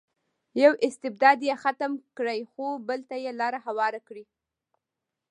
یو 0.63 0.73
استبداد 0.87 1.39
یې 1.47 1.55
ختم 1.63 1.91
کړی 2.17 2.39
خو 2.51 2.65
بل 2.87 2.99
ته 3.09 3.15
یې 3.23 3.31
لار 3.39 3.53
هواره 3.65 3.99
کړې. 4.07 4.23